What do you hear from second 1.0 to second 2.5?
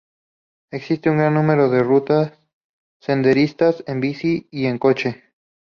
un gran número de rutas